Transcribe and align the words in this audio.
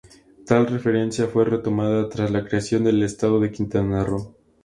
Tal 0.47 0.65
referencia 0.65 1.27
fue 1.27 1.45
retomada 1.45 2.09
tras 2.09 2.31
la 2.31 2.43
creación 2.43 2.83
del 2.83 3.03
estado 3.03 3.39
de 3.39 3.51
Quintana 3.51 4.03
Roo. 4.03 4.33